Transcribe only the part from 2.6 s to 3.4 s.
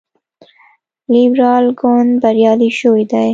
شوی دی.